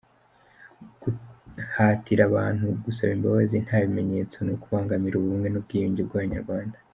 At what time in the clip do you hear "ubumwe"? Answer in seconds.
5.17-5.47